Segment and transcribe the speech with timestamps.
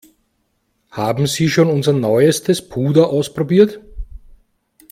[0.89, 3.81] Haben Sie schon unser neuestes Puder ausprobiert?